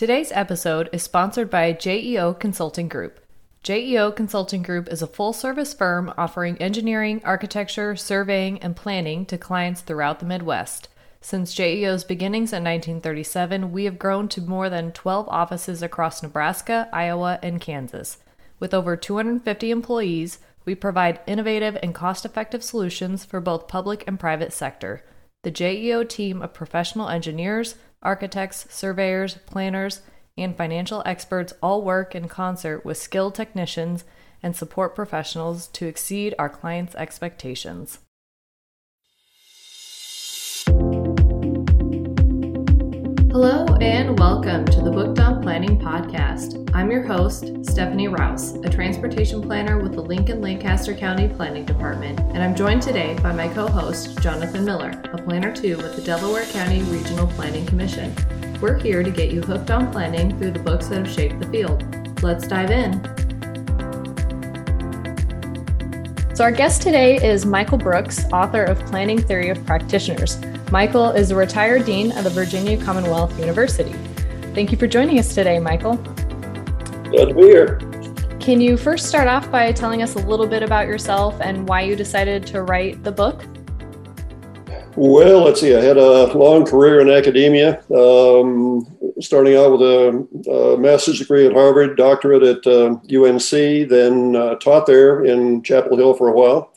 [0.00, 3.20] Today's episode is sponsored by JEO Consulting Group.
[3.62, 9.36] JEO Consulting Group is a full service firm offering engineering, architecture, surveying, and planning to
[9.36, 10.88] clients throughout the Midwest.
[11.20, 16.88] Since JEO's beginnings in 1937, we have grown to more than 12 offices across Nebraska,
[16.94, 18.16] Iowa, and Kansas.
[18.58, 24.18] With over 250 employees, we provide innovative and cost effective solutions for both public and
[24.18, 25.04] private sector.
[25.42, 30.02] The JEO team of professional engineers, architects, surveyors, planners,
[30.36, 34.04] and financial experts all work in concert with skilled technicians
[34.42, 37.98] and support professionals to exceed our clients' expectations.
[43.80, 46.70] And welcome to the Booked on Planning podcast.
[46.74, 52.20] I'm your host, Stephanie Rouse, a transportation planner with the Lincoln Lancaster County Planning Department,
[52.20, 56.02] and I'm joined today by my co host, Jonathan Miller, a planner too with the
[56.02, 58.14] Delaware County Regional Planning Commission.
[58.60, 61.46] We're here to get you hooked on planning through the books that have shaped the
[61.46, 61.82] field.
[62.22, 63.02] Let's dive in.
[66.36, 70.38] So, our guest today is Michael Brooks, author of Planning Theory of Practitioners.
[70.70, 73.92] Michael is a retired dean of the Virginia Commonwealth University.
[74.54, 75.96] Thank you for joining us today, Michael.
[75.96, 77.78] Glad to be here.
[78.38, 81.80] Can you first start off by telling us a little bit about yourself and why
[81.80, 83.44] you decided to write the book?
[84.94, 85.74] Well, let's see.
[85.74, 88.86] I had a long career in academia, um,
[89.18, 94.54] starting out with a, a, master's degree at Harvard, doctorate at uh, UNC, then uh,
[94.56, 96.72] taught there in Chapel Hill for a while.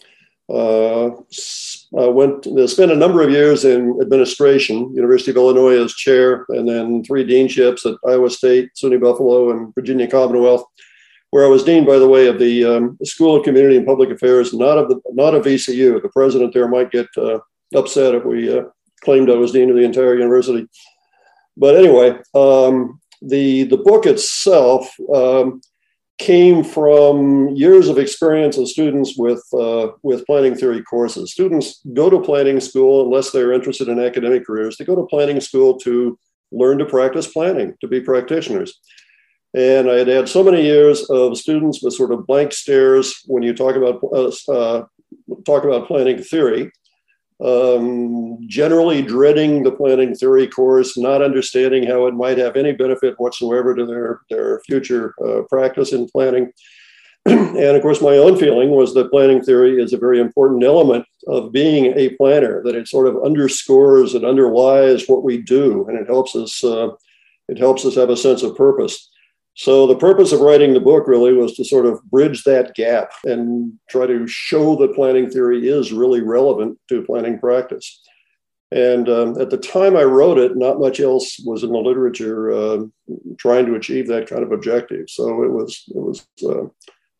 [0.50, 1.22] Uh,
[1.94, 7.04] went spent a number of years in administration, University of Illinois as chair, and then
[7.04, 10.66] three deanships at Iowa State, SUNY Buffalo, and Virginia Commonwealth,
[11.30, 14.10] where I was dean, by the way, of the um, School of Community and Public
[14.10, 16.02] Affairs, not of the not of VCU.
[16.02, 17.40] The president there might get uh,
[17.76, 18.64] upset if we uh,
[19.04, 20.68] claimed I was dean of the entire university.
[21.58, 25.62] But anyway, um, the the book itself um,
[26.24, 31.34] came from years of experience of students with uh, with planning theory courses.
[31.34, 34.78] Students go to planning school unless they're interested in academic careers.
[34.78, 36.18] They go to planning school to
[36.54, 38.80] learn to practice planning, to be practitioners.
[39.54, 43.44] And I had had so many years of students with sort of blank stares when
[43.44, 44.86] you talk about uh, uh
[45.46, 46.72] talk about planning theory
[47.42, 53.20] um, generally dreading the planning theory course, not understanding how it might have any benefit
[53.20, 56.52] whatsoever to their, their future uh, practice in planning.
[57.26, 61.06] and of course, my own feeling was that planning theory is a very important element
[61.28, 65.98] of being a planner, that it sort of underscores and underlies what we do, and
[65.98, 66.90] it helps us, uh,
[67.48, 69.10] it helps us have a sense of purpose.
[69.56, 73.12] So the purpose of writing the book really was to sort of bridge that gap
[73.24, 78.02] and try to show that planning theory is really relevant to planning practice.
[78.72, 82.52] And um, at the time I wrote it, not much else was in the literature
[82.52, 82.86] uh,
[83.38, 85.12] trying to achieve that kind of objective.
[85.12, 86.70] So it was it was uh,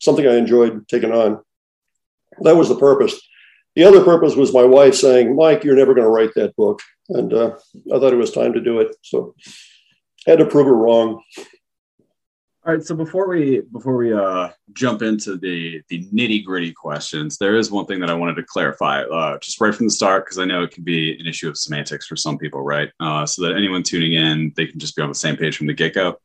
[0.00, 1.40] something I enjoyed taking on.
[2.40, 3.20] That was the purpose.
[3.76, 6.80] The other purpose was my wife saying, "Mike, you're never going to write that book,"
[7.08, 7.52] and uh,
[7.92, 8.96] I thought it was time to do it.
[9.02, 9.36] So
[10.26, 11.22] I had to prove her wrong.
[12.66, 12.82] All right.
[12.82, 17.70] So before we before we uh, jump into the the nitty gritty questions, there is
[17.70, 20.46] one thing that I wanted to clarify, uh, just right from the start, because I
[20.46, 22.90] know it can be an issue of semantics for some people, right?
[23.00, 25.66] Uh, so that anyone tuning in, they can just be on the same page from
[25.66, 26.16] the get go.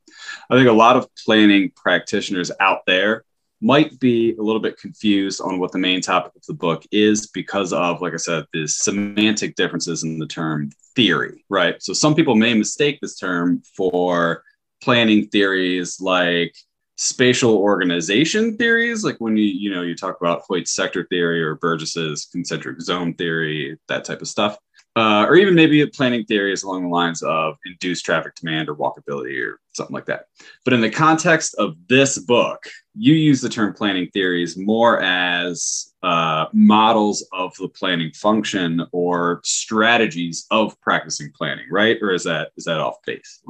[0.50, 3.26] I think a lot of planning practitioners out there
[3.60, 7.28] might be a little bit confused on what the main topic of the book is
[7.28, 11.84] because of, like I said, the semantic differences in the term theory, right?
[11.84, 14.44] So some people may mistake this term for
[14.82, 16.56] planning theories like
[16.98, 21.56] spatial organization theories, like when you you know you talk about Hoyt's sector theory or
[21.56, 24.58] Burgess's concentric zone theory, that type of stuff,
[24.96, 29.42] uh, or even maybe planning theories along the lines of induced traffic demand or walkability
[29.42, 30.26] or something like that.
[30.66, 32.66] But in the context of this book,
[32.96, 39.40] you use the term planning theories more as uh, models of the planning function or
[39.46, 41.98] strategies of practicing planning, right?
[42.02, 43.42] Or is that is that off base?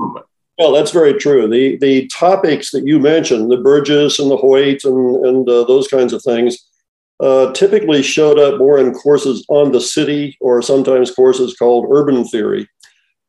[0.59, 1.47] Well, that's very true.
[1.47, 5.87] The the topics that you mentioned, the Burgess and the Hoyt and and uh, those
[5.87, 6.57] kinds of things,
[7.21, 12.25] uh, typically showed up more in courses on the city or sometimes courses called urban
[12.25, 12.67] theory,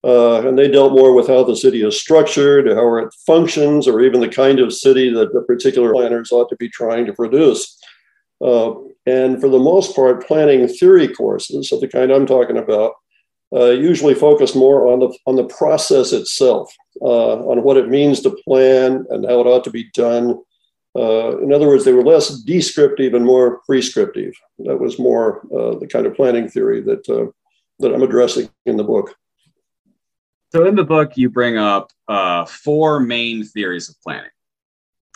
[0.03, 4.01] uh, and they dealt more with how the city is structured, how it functions, or
[4.01, 7.79] even the kind of city that the particular planners ought to be trying to produce.
[8.45, 8.73] Uh,
[9.07, 12.95] and for the most part, planning theory courses of the kind I'm talking about
[13.53, 18.31] uh, usually focus more on the on the process itself, on what it means to
[18.45, 20.39] plan and how it ought to be done.
[20.97, 24.35] Uh, in other words, they were less descriptive and more prescriptive.
[24.61, 27.31] That was more uh, the kind of planning theory that uh,
[27.79, 29.15] that I'm addressing in the book.
[30.53, 34.31] So in the book, you bring up uh, four main theories of planning.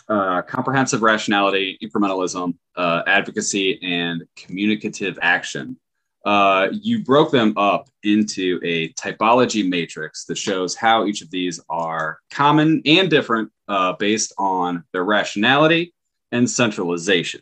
[0.09, 5.77] Uh, comprehensive rationality, incrementalism, uh, advocacy, and communicative action.
[6.25, 11.61] Uh, you broke them up into a typology matrix that shows how each of these
[11.69, 15.93] are common and different uh, based on their rationality
[16.33, 17.41] and centralization.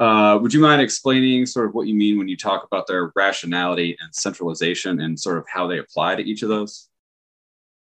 [0.00, 3.12] Uh, would you mind explaining sort of what you mean when you talk about their
[3.16, 6.88] rationality and centralization and sort of how they apply to each of those?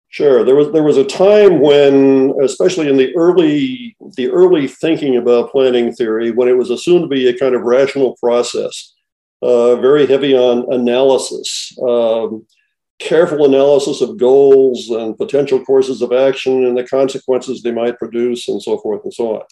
[0.09, 0.45] Sure.
[0.45, 5.51] There was there was a time when, especially in the early the early thinking about
[5.51, 8.95] planning theory, when it was assumed to be a kind of rational process,
[9.43, 12.47] uh, very heavy on analysis, um,
[12.99, 18.49] careful analysis of goals and potential courses of action and the consequences they might produce,
[18.49, 19.43] and so forth and so on.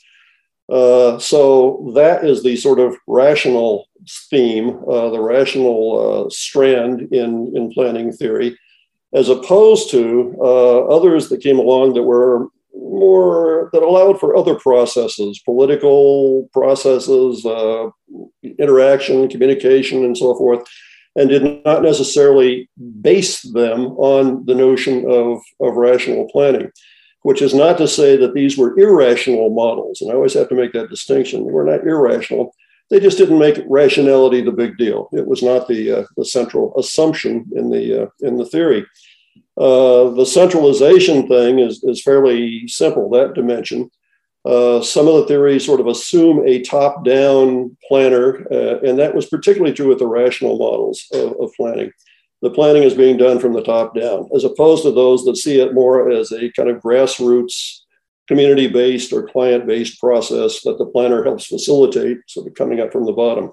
[0.67, 3.87] Uh, so that is the sort of rational
[4.31, 8.57] theme, uh, the rational uh, strand in in planning theory
[9.15, 14.55] as opposed to uh, others that came along that were more that allowed for other
[14.55, 17.88] processes, political processes, uh,
[18.59, 20.67] interaction, communication, and so forth,
[21.17, 22.69] and did not necessarily
[23.00, 26.71] base them on the notion of, of rational planning,
[27.23, 30.00] which is not to say that these were irrational models.
[30.00, 31.47] And I always have to make that distinction.
[31.47, 32.55] They were not irrational.
[32.91, 35.09] They just didn't make rationality the big deal.
[35.12, 38.85] It was not the, uh, the central assumption in the, uh, in the theory.
[39.56, 43.91] Uh, the centralization thing is, is fairly simple, that dimension.
[44.45, 49.15] Uh, some of the theories sort of assume a top down planner, uh, and that
[49.15, 51.91] was particularly true with the rational models of, of, planning.
[52.43, 55.61] The planning is being done from the top down, as opposed to those that see
[55.61, 57.85] it more as a kind of grassroots,
[58.29, 62.93] community based or client based process that the planner helps facilitate, sort of coming up
[62.93, 63.50] from the bottom.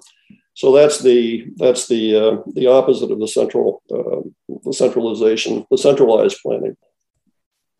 [0.54, 4.20] So that's the that's the uh, the opposite of the central uh,
[4.64, 6.76] the centralization, the centralized planning.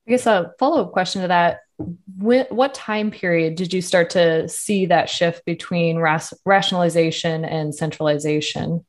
[0.06, 1.60] I guess a follow up question to that:
[2.18, 7.74] when, What time period did you start to see that shift between ras- rationalization and
[7.74, 8.84] centralization?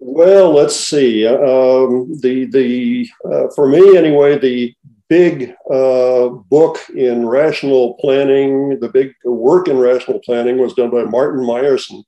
[0.00, 1.24] Well, let's see.
[1.24, 4.74] Um, the the uh, for me anyway, the
[5.08, 11.04] big uh, book in rational planning, the big work in rational planning was done by
[11.04, 12.02] Martin Meyerson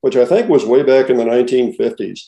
[0.00, 2.20] which I think was way back in the 1950s.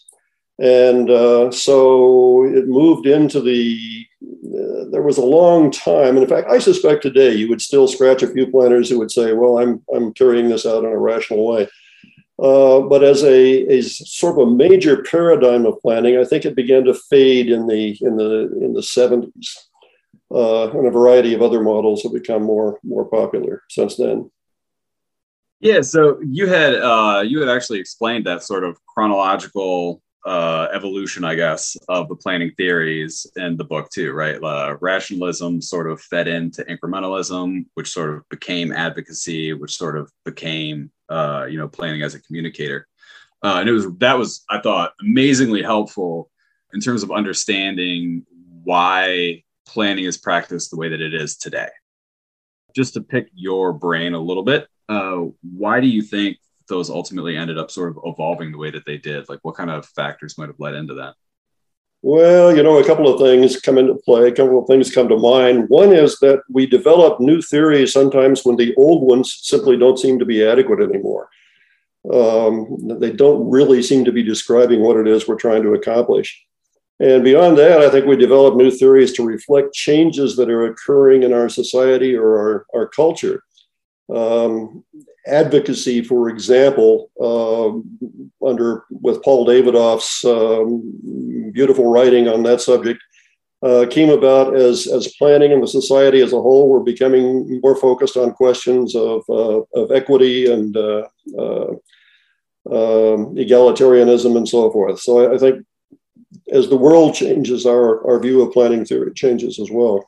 [0.59, 6.17] And uh, so it moved into the, uh, there was a long time.
[6.17, 9.11] And in fact, I suspect today you would still scratch a few planners who would
[9.11, 11.69] say, well, I'm, I'm carrying this out in a rational way.
[12.39, 16.57] Uh, but as a, a sort of a major paradigm of planning, I think it
[16.57, 19.57] began to fade in the, in the, in the 70s.
[20.31, 24.31] Uh, and a variety of other models have become more, more popular since then.
[25.63, 31.23] Yeah, so you had uh, you had actually explained that sort of chronological uh, evolution,
[31.23, 34.43] I guess, of the planning theories in the book too, right?
[34.43, 40.11] Uh, rationalism sort of fed into incrementalism, which sort of became advocacy, which sort of
[40.25, 42.89] became uh, you know planning as a communicator,
[43.45, 46.29] uh, and it was that was I thought amazingly helpful
[46.73, 48.27] in terms of understanding
[48.65, 51.69] why planning is practiced the way that it is today.
[52.75, 56.39] Just to pick your brain a little bit, uh, why do you think
[56.69, 59.29] those ultimately ended up sort of evolving the way that they did?
[59.29, 61.15] Like, what kind of factors might have led into that?
[62.05, 64.27] Well, you know, a couple of things come into play.
[64.27, 65.69] A couple of things come to mind.
[65.69, 70.19] One is that we develop new theories sometimes when the old ones simply don't seem
[70.19, 71.29] to be adequate anymore.
[72.13, 76.45] Um, they don't really seem to be describing what it is we're trying to accomplish.
[76.99, 81.23] And beyond that, I think we develop new theories to reflect changes that are occurring
[81.23, 83.45] in our society or our, our culture.
[84.15, 84.85] Um,
[85.27, 93.01] advocacy, for example, uh, under with Paul Davidoff's um, beautiful writing on that subject,
[93.63, 97.77] uh, came about as as planning and the society as a whole were becoming more
[97.77, 101.07] focused on questions of uh, of equity and uh,
[101.39, 101.71] uh,
[102.71, 104.99] um, egalitarianism and so forth.
[105.01, 105.65] So I, I think
[106.53, 110.05] as the world changes, our our view of planning theory changes as well.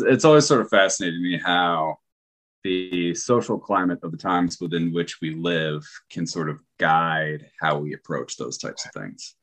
[0.00, 1.96] It's, always sort of fascinating me how
[2.64, 7.78] the social climate of the times within which we live can sort of guide how
[7.78, 9.34] we approach those types of things.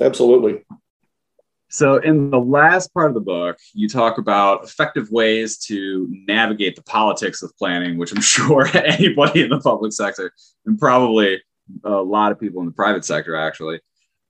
[0.00, 0.64] Absolutely.
[1.70, 6.76] So, in the last part of the book, you talk about effective ways to navigate
[6.76, 10.32] the politics of planning, which I'm sure anybody in the public sector
[10.64, 11.42] and probably
[11.84, 13.80] a lot of people in the private sector actually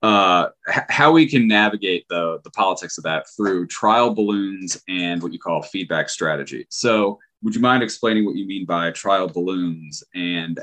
[0.01, 5.33] uh, how we can navigate the the politics of that through trial balloons and what
[5.33, 6.65] you call feedback strategy.
[6.69, 10.59] So, would you mind explaining what you mean by trial balloons and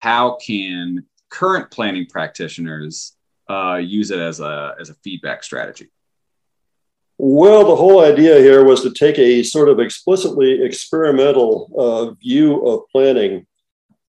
[0.00, 3.16] how can current planning practitioners
[3.48, 5.88] uh, use it as a as a feedback strategy?
[7.18, 12.66] Well, the whole idea here was to take a sort of explicitly experimental uh, view
[12.66, 13.46] of planning.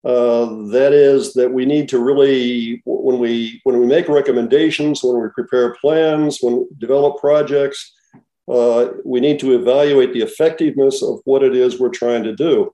[0.03, 5.21] Uh, that is, that we need to really, when we when we make recommendations, when
[5.21, 7.93] we prepare plans, when we develop projects,
[8.48, 12.74] uh, we need to evaluate the effectiveness of what it is we're trying to do.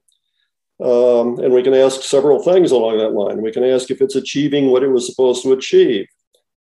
[0.80, 3.42] Um, and we can ask several things along that line.
[3.42, 6.06] We can ask if it's achieving what it was supposed to achieve.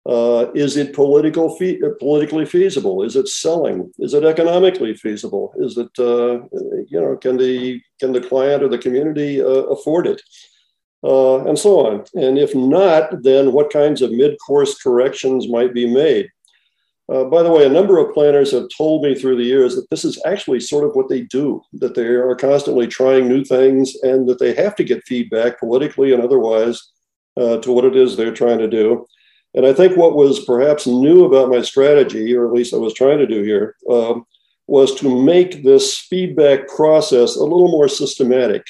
[0.07, 3.03] Uh, is it political fe- politically feasible?
[3.03, 3.91] Is it selling?
[3.99, 5.53] Is it economically feasible?
[5.57, 6.47] Is it uh,
[6.87, 10.21] you know can the can the client or the community uh, afford it?
[11.03, 12.05] Uh, and so on.
[12.15, 16.29] And if not, then what kinds of mid-course corrections might be made?
[17.09, 19.89] Uh, by the way, a number of planners have told me through the years that
[19.89, 23.95] this is actually sort of what they do, that they are constantly trying new things
[24.03, 26.91] and that they have to get feedback politically and otherwise
[27.37, 29.07] uh, to what it is they're trying to do.
[29.53, 32.93] And I think what was perhaps new about my strategy, or at least I was
[32.93, 34.25] trying to do here, um,
[34.67, 38.65] was to make this feedback process a little more systematic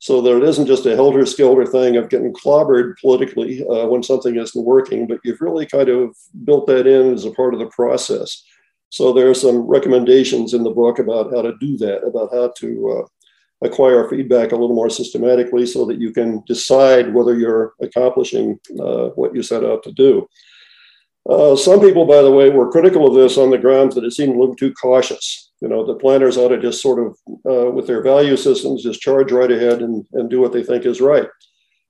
[0.00, 4.02] so that it isn't just a helter skelter thing of getting clobbered politically uh, when
[4.02, 7.60] something isn't working, but you've really kind of built that in as a part of
[7.60, 8.44] the process.
[8.90, 12.52] So there are some recommendations in the book about how to do that, about how
[12.58, 17.74] to uh, acquire feedback a little more systematically so that you can decide whether you're
[17.82, 20.28] accomplishing uh, what you set out to do.
[21.28, 24.12] Uh, some people, by the way, were critical of this on the grounds that it
[24.12, 27.70] seemed a little too cautious you know the planners ought to just sort of uh,
[27.70, 31.00] with their value systems just charge right ahead and, and do what they think is
[31.00, 31.28] right.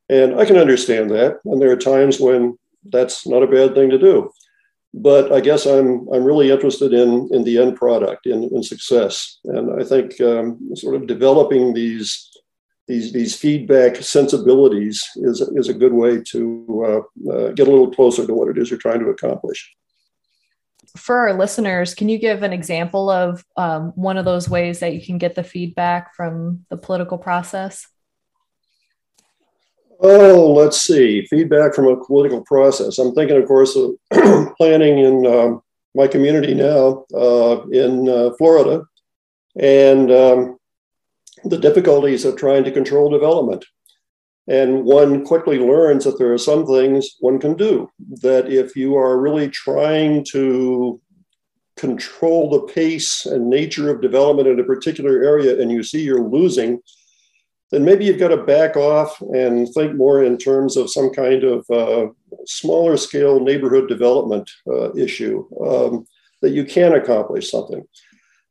[0.09, 1.41] And i can understand that.
[1.45, 4.31] And there are times when that's not a bad thing to do.
[4.95, 9.39] But i guess i'm i'm really interested in in the end product in, in success.
[9.45, 12.31] And i think um, sort of developing these
[12.87, 16.43] these these feedback sensibilities is is a good way to
[16.89, 19.77] uh, uh, get a little closer to what it is you're trying to accomplish
[20.97, 24.95] for our listeners, can you give an example of um, one of those ways that
[24.95, 27.87] you can get the feedback from the political process?
[30.01, 31.27] Oh, let's see.
[31.27, 32.99] Feedback from a political process.
[32.99, 33.95] I'm thinking, of course, of
[34.57, 35.63] planning in um,
[35.95, 38.85] my community now uh, in uh, Florida
[39.59, 40.59] and um,
[41.45, 43.65] the difficulties of trying to control development.
[44.49, 47.91] And one quickly learns that there are some things one can do.
[48.23, 51.01] That if you are really trying to
[51.77, 56.29] control the pace and nature of development in a particular area and you see you're
[56.29, 56.81] losing,
[57.71, 61.45] then maybe you've got to back off and think more in terms of some kind
[61.45, 62.07] of uh,
[62.47, 66.07] smaller scale neighborhood development uh, issue um,
[66.41, 67.87] that you can accomplish something.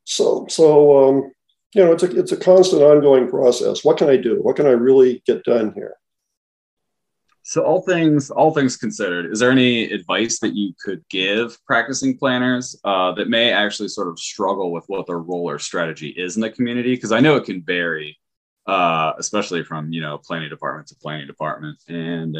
[0.03, 1.31] So, so um,
[1.74, 3.83] you know, it's a, it's a constant ongoing process.
[3.83, 4.39] What can I do?
[4.41, 5.95] What can I really get done here?
[7.43, 12.17] So all things all things considered, is there any advice that you could give practicing
[12.17, 16.36] planners uh, that may actually sort of struggle with what their role or strategy is
[16.36, 16.95] in the community?
[16.95, 18.17] Because I know it can vary,
[18.65, 22.38] uh, especially from you know planning department to planning department, and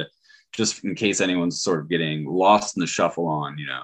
[0.52, 3.84] just in case anyone's sort of getting lost in the shuffle on you know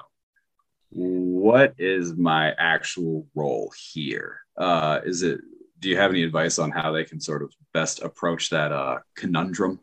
[0.95, 4.39] what is my actual role here?
[4.57, 5.41] Uh, is it?
[5.79, 9.00] Do you have any advice on how they can sort of best approach that uh,
[9.15, 9.79] conundrum?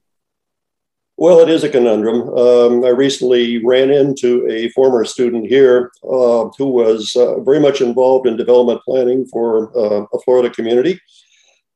[1.19, 2.31] Well, it is a conundrum.
[2.31, 7.83] Um, I recently ran into a former student here uh, who was uh, very much
[7.83, 10.99] involved in development planning for uh, a Florida community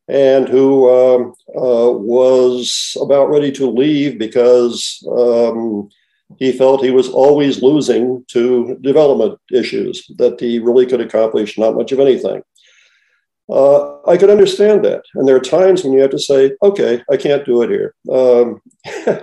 [0.09, 5.91] and who um, uh, was about ready to leave because um,
[6.39, 11.75] he felt he was always losing to development issues, that he really could accomplish not
[11.75, 12.43] much of anything.
[13.51, 15.03] Uh, I could understand that.
[15.15, 17.95] And there are times when you have to say, okay, I can't do it here.
[18.11, 18.61] Um,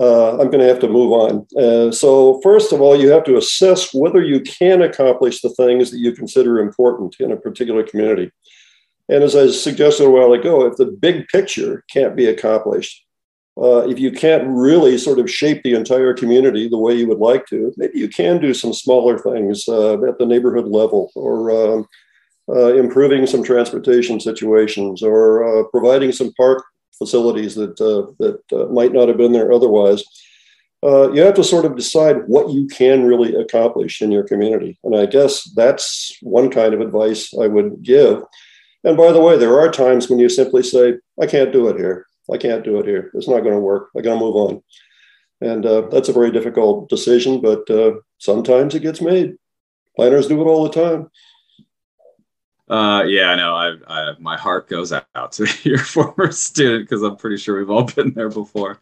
[0.00, 1.46] uh, I'm going to have to move on.
[1.56, 5.90] Uh, so, first of all, you have to assess whether you can accomplish the things
[5.90, 8.30] that you consider important in a particular community.
[9.08, 13.04] And as I suggested a while ago, if the big picture can't be accomplished,
[13.60, 17.18] uh, if you can't really sort of shape the entire community the way you would
[17.18, 21.50] like to, maybe you can do some smaller things uh, at the neighborhood level or
[21.50, 21.86] um,
[22.48, 26.64] uh, improving some transportation situations or uh, providing some park
[26.96, 30.02] facilities that, uh, that might not have been there otherwise.
[30.82, 34.78] you have to sort of decide what you can really accomplish in your community.
[34.82, 38.22] And I guess that's one kind of advice I would give.
[38.82, 41.76] And by the way, there are times when you simply say, I can't do it
[41.76, 42.06] here.
[42.30, 43.10] I can't do it here.
[43.14, 43.90] It's not going to work.
[43.96, 44.62] I got to move on.
[45.40, 49.34] And uh, that's a very difficult decision, but uh, sometimes it gets made.
[49.96, 51.10] Planners do it all the time.
[52.68, 53.54] Uh, yeah, I know.
[53.54, 57.70] I, I, my heart goes out to your former student because I'm pretty sure we've
[57.70, 58.80] all been there before.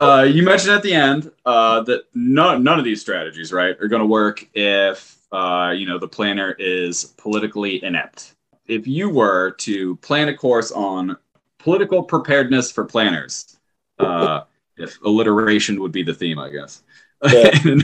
[0.00, 3.88] Uh, you mentioned at the end uh, that none, none of these strategies, right, are
[3.88, 8.34] going to work if uh, you know, the planner is politically inept.
[8.68, 11.16] If you were to plan a course on
[11.64, 13.56] political preparedness for planners,
[13.98, 14.42] uh,
[14.76, 16.82] if alliteration would be the theme, I guess,
[17.24, 17.58] yeah.
[17.64, 17.82] in, an,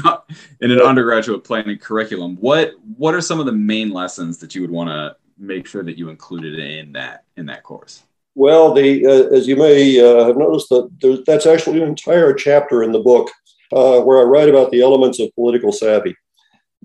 [0.61, 4.61] in, an, undergraduate planning curriculum, what what are some of the main lessons that you
[4.61, 8.03] would want to make sure that you included in that in that course?
[8.35, 12.83] Well, the uh, as you may uh, have noticed, that that's actually an entire chapter
[12.83, 13.31] in the book
[13.73, 16.15] uh, where I write about the elements of political savvy.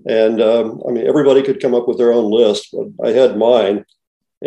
[0.06, 3.36] And um, I mean, everybody could come up with their own list, but I had
[3.36, 3.84] mine.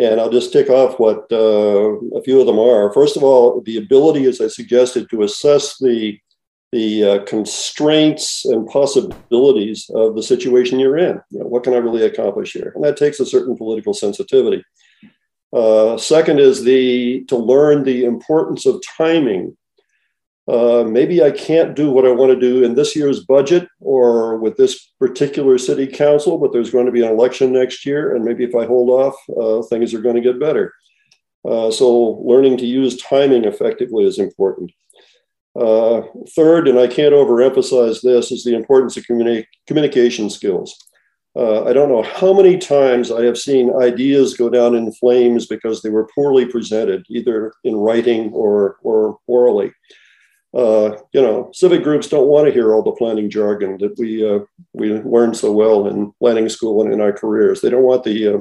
[0.00, 2.90] And I'll just tick off what uh, a few of them are.
[2.90, 6.18] First of all, the ability, as I suggested, to assess the
[6.72, 11.20] the uh, constraints and possibilities of the situation you're in.
[11.30, 12.72] You know, what can I really accomplish here?
[12.76, 14.62] And that takes a certain political sensitivity.
[15.52, 19.56] Uh, second is the to learn the importance of timing
[20.50, 24.36] uh, maybe I can't do what I want to do in this year's budget or
[24.36, 28.16] with this particular city council, but there's going to be an election next year.
[28.16, 30.74] And maybe if I hold off, uh, things are going to get better.
[31.48, 34.72] Uh, so learning to use timing effectively is important.
[35.54, 36.02] Uh,
[36.34, 40.76] third, and I can't overemphasize this, is the importance of communi- communication skills.
[41.36, 45.46] Uh, I don't know how many times I have seen ideas go down in flames
[45.46, 49.72] because they were poorly presented, either in writing or, or orally
[50.52, 54.28] uh, you know, civic groups don't want to hear all the planning jargon that we
[54.28, 54.40] uh,
[54.72, 57.60] we learned so well in planning school and in our careers.
[57.60, 58.38] They don't want the uh,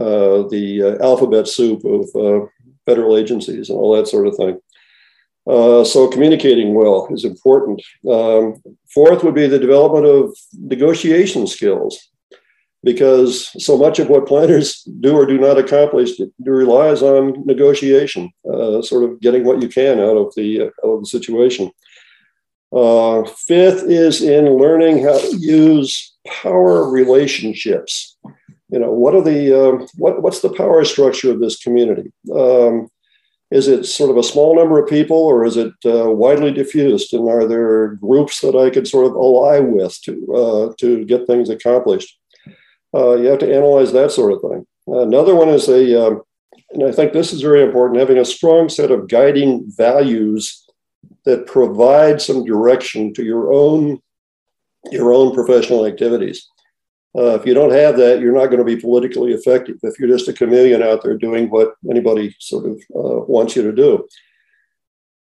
[0.00, 2.46] uh the uh, alphabet soup of uh,
[2.84, 4.58] federal agencies and all that sort of thing.
[5.46, 7.80] so communicating well is important.
[8.10, 8.60] Um,
[8.92, 12.10] fourth would be the development of negotiation skills
[12.84, 16.10] because so much of what planners do or do not accomplish
[16.44, 20.92] relies on negotiation, uh, sort of getting what you can out of the, uh, out
[20.94, 21.70] of the situation.
[22.72, 28.16] Uh, fifth is in learning how to use power relationships.
[28.68, 32.12] You know, what are the uh, what, what's the power structure of this community?
[32.34, 32.88] Um,
[33.52, 37.14] is it sort of a small number of people, or is it uh, widely diffused?
[37.14, 41.28] And are there groups that I could sort of ally with to uh, to get
[41.28, 42.18] things accomplished?
[42.94, 44.66] Uh, you have to analyze that sort of thing.
[44.86, 46.22] Another one is a, um,
[46.70, 50.64] and I think this is very important, having a strong set of guiding values
[51.24, 54.00] that provide some direction to your own
[54.90, 56.46] your own professional activities.
[57.16, 59.76] Uh, if you don't have that, you're not going to be politically effective.
[59.82, 63.62] If you're just a chameleon out there doing what anybody sort of uh, wants you
[63.62, 64.06] to do.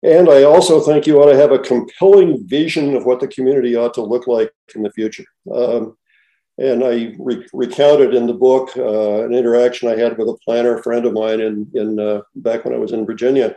[0.04, 3.76] And I also think you ought to have a compelling vision of what the community
[3.76, 5.26] ought to look like in the future.
[5.52, 5.98] Um,
[6.58, 10.82] and I re- recounted in the book uh, an interaction I had with a planner
[10.82, 13.56] friend of mine in, in uh, back when I was in Virginia,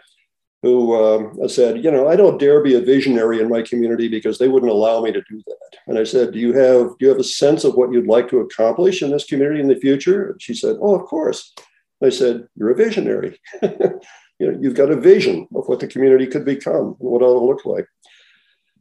[0.62, 4.38] who um, said, "You know, I don't dare be a visionary in my community because
[4.38, 7.08] they wouldn't allow me to do that." And I said, "Do you have do you
[7.08, 10.36] have a sense of what you'd like to accomplish in this community in the future?"
[10.38, 11.54] She said, "Oh, of course."
[12.00, 13.40] And I said, "You're a visionary.
[13.62, 17.64] you know, you've got a vision of what the community could become what it'll look
[17.64, 17.86] like."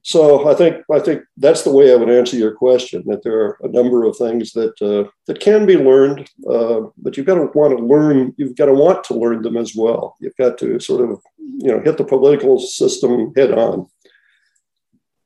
[0.04, 3.04] So I think I think that's the way I would answer your question.
[3.08, 7.18] That there are a number of things that uh, that can be learned, uh, but
[7.18, 8.34] you've got to want to learn.
[8.38, 10.16] You've got to want to learn them as well.
[10.20, 13.88] You've got to sort of you know hit the political system head on.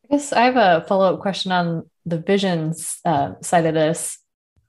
[0.06, 4.18] I guess I have a follow up question on the visions uh, side of this.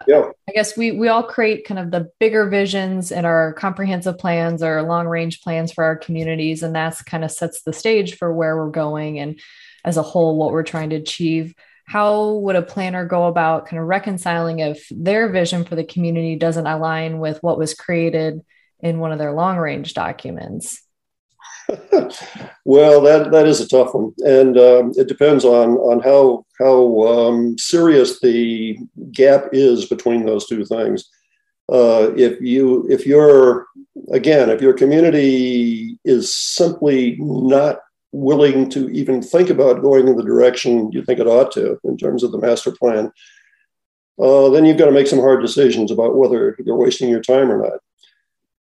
[0.06, 0.30] Yeah.
[0.48, 4.62] I guess we we all create kind of the bigger visions in our comprehensive plans
[4.62, 8.32] or long range plans for our communities, and that's kind of sets the stage for
[8.32, 9.40] where we're going and
[9.84, 11.54] as a whole what we're trying to achieve.
[11.86, 16.36] How would a planner go about kind of reconciling if their vision for the community
[16.36, 18.40] doesn't align with what was created
[18.80, 20.80] in one of their long range documents?
[22.66, 24.12] Well that that is a tough one.
[24.18, 28.78] And um, it depends on on how how um, serious the
[29.12, 31.10] gap is between those two things.
[31.70, 33.66] Uh, if you if you're
[34.12, 37.80] again if your community is simply not
[38.14, 41.98] willing to even think about going in the direction you think it ought to in
[41.98, 43.10] terms of the master plan,
[44.22, 47.50] uh, then you've got to make some hard decisions about whether you're wasting your time
[47.50, 47.80] or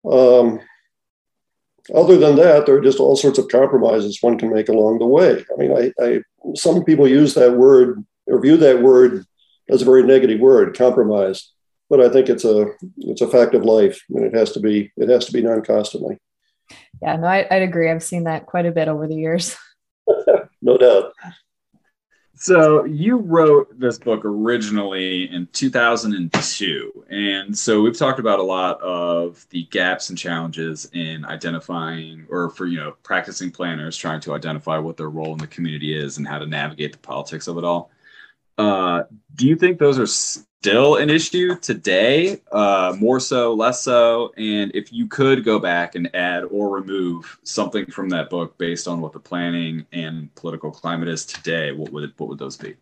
[0.04, 0.12] not.
[0.12, 0.60] Um,
[1.94, 5.06] other than that, there are just all sorts of compromises one can make along the
[5.06, 5.44] way.
[5.52, 6.20] I mean, I, I
[6.56, 9.24] some people use that word or view that word
[9.68, 11.52] as a very negative word, compromise.
[11.88, 12.66] But I think it's a
[12.98, 15.62] it's a fact of life, and it has to be it has to be done
[15.62, 16.18] constantly.
[17.02, 17.90] Yeah, no, I, would agree.
[17.90, 19.56] I've seen that quite a bit over the years.
[20.62, 21.12] no doubt.
[22.38, 27.06] So you wrote this book originally in 2002.
[27.08, 32.50] And so we've talked about a lot of the gaps and challenges in identifying or
[32.50, 36.18] for, you know, practicing planners trying to identify what their role in the community is
[36.18, 37.90] and how to navigate the politics of it all.
[38.58, 40.06] Uh, do you think those are
[40.66, 42.40] still an issue today?
[42.50, 44.32] Uh, more so, less so?
[44.36, 48.88] And if you could go back and add or remove something from that book based
[48.88, 52.56] on what the planning and political climate is today, what would it, what would those
[52.56, 52.74] be?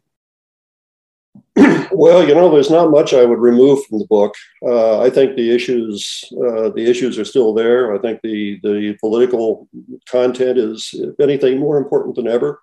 [1.92, 4.34] well, you know, there's not much I would remove from the book.
[4.62, 7.94] Uh, I think the issues uh, the issues are still there.
[7.94, 9.68] I think the the political
[10.08, 12.62] content is, if anything, more important than ever.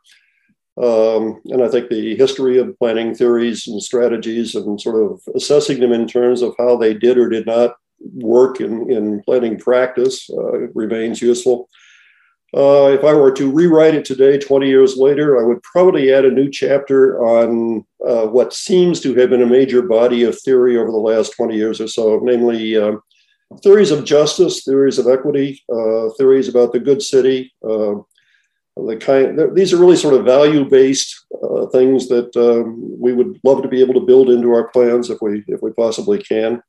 [0.82, 5.80] Um, and I think the history of planning theories and strategies and sort of assessing
[5.80, 7.76] them in terms of how they did or did not
[8.16, 11.70] work in, in planning practice uh, remains useful.
[12.54, 16.26] Uh, if I were to rewrite it today, 20 years later, I would probably add
[16.26, 20.78] a new chapter on uh, what seems to have been a major body of theory
[20.78, 22.94] over the last 20 years or so, namely uh,
[23.64, 27.54] theories of justice, theories of equity, uh, theories about the good city.
[28.78, 33.62] The kind these are really sort of value-based uh, things that um, we would love
[33.62, 36.62] to be able to build into our plans if we if we possibly can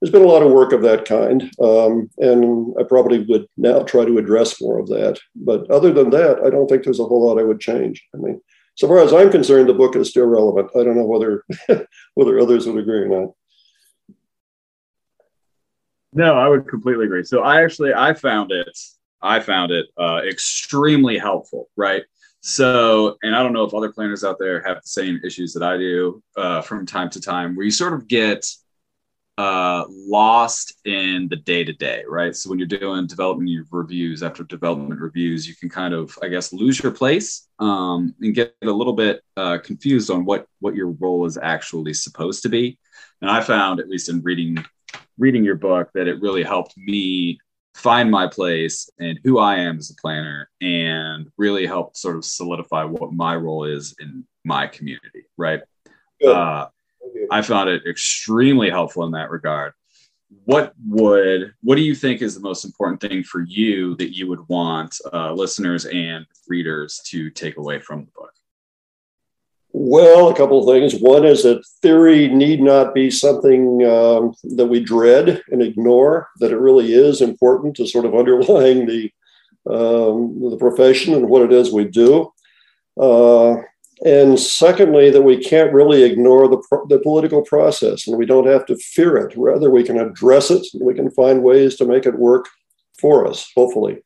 [0.00, 3.82] there's been a lot of work of that kind, um, and I probably would now
[3.82, 5.18] try to address more of that.
[5.34, 8.04] But other than that, I don't think there's a whole lot I would change.
[8.14, 8.40] I mean,
[8.76, 10.70] so far as I'm concerned, the book is still relevant.
[10.78, 11.44] I don't know whether
[12.14, 13.30] whether others would agree or not.
[16.12, 17.24] No, I would completely agree.
[17.24, 18.78] So I actually I found it
[19.20, 21.68] I found it uh, extremely helpful.
[21.76, 22.04] Right.
[22.40, 25.62] So, and I don't know if other planners out there have the same issues that
[25.62, 28.46] I do uh, from time to time, where you sort of get
[29.38, 32.34] uh, lost in the day to day, right?
[32.34, 36.52] So when you're doing development reviews after development reviews, you can kind of, I guess,
[36.52, 40.90] lose your place um, and get a little bit uh, confused on what what your
[40.90, 42.78] role is actually supposed to be.
[43.20, 44.64] And I found, at least in reading
[45.18, 47.38] reading your book, that it really helped me
[47.74, 52.24] find my place and who I am as a planner, and really help sort of
[52.24, 55.62] solidify what my role is in my community, right?
[56.26, 56.66] Uh,
[57.30, 59.72] I found it extremely helpful in that regard.
[60.44, 64.28] What would what do you think is the most important thing for you that you
[64.28, 68.32] would want uh, listeners and readers to take away from the book?
[69.72, 71.00] Well, a couple of things.
[71.00, 76.28] One is that theory need not be something um, that we dread and ignore.
[76.38, 79.12] That it really is important to sort of underlying the
[79.70, 82.32] um, the profession and what it is we do.
[82.98, 83.56] Uh,
[84.04, 88.64] and secondly, that we can't really ignore the, the political process and we don't have
[88.66, 89.34] to fear it.
[89.36, 92.46] Rather, we can address it and we can find ways to make it work
[92.98, 93.98] for us, hopefully.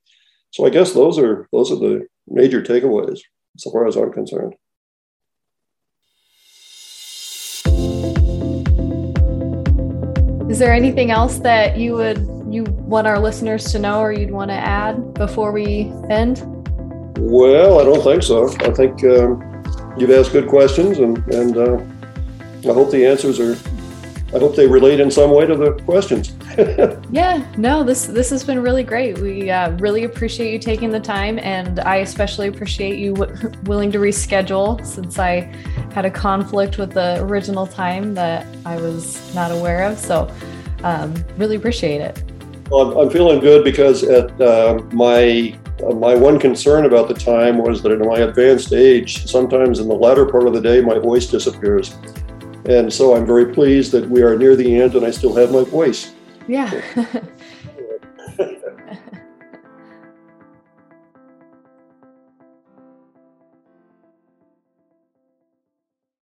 [0.51, 3.21] So I guess those are those are the major takeaways
[3.57, 4.55] so far as I'm concerned.
[10.53, 14.31] Is there anything else that you would you want our listeners to know or you'd
[14.31, 16.43] want to add before we end?
[17.17, 18.51] Well, I don't think so.
[18.61, 19.41] I think um,
[19.97, 21.83] you've asked good questions, and and uh,
[22.69, 23.57] I hope the answers are.
[24.35, 26.35] I hope they relate in some way to the questions.
[27.11, 29.21] yeah, no, this this has been really great.
[29.21, 33.91] We uh, really appreciate you taking the time, and I especially appreciate you w- willing
[33.93, 35.51] to reschedule since I
[35.93, 39.99] had a conflict with the original time that I was not aware of.
[39.99, 40.33] So,
[40.83, 42.23] um, really appreciate it.
[42.71, 47.59] Well, I'm feeling good because at uh, my uh, my one concern about the time
[47.59, 50.99] was that in my advanced age, sometimes in the latter part of the day, my
[50.99, 51.95] voice disappears.
[52.65, 55.51] And so I'm very pleased that we are near the end and I still have
[55.51, 56.13] my voice.
[56.47, 56.71] Yeah.